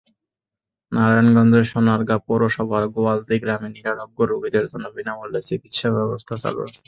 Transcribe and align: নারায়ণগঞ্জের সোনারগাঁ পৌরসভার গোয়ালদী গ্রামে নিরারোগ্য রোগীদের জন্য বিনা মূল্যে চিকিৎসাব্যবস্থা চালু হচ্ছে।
নারায়ণগঞ্জের 0.91 1.65
সোনারগাঁ 1.71 2.19
পৌরসভার 2.25 2.83
গোয়ালদী 2.93 3.37
গ্রামে 3.43 3.69
নিরারোগ্য 3.75 4.19
রোগীদের 4.23 4.65
জন্য 4.71 4.85
বিনা 4.95 5.13
মূল্যে 5.17 5.41
চিকিৎসাব্যবস্থা 5.49 6.35
চালু 6.43 6.59
হচ্ছে। 6.61 6.79